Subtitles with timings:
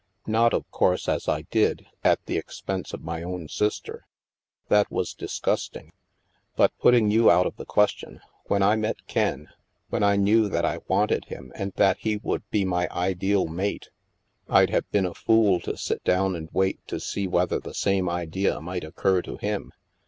[0.25, 4.07] Not, of course as I did, at the expense of my own sister.
[4.67, 5.91] That was disgusting.
[6.55, 9.49] But putting you out of the question, when I met Ken,
[9.89, 13.91] when I knew that I wanted him and that he would be my ideal mate,
[14.49, 18.09] I'd have been a fool to sit down and wait to see whether the same
[18.09, 19.71] idea might occur to him.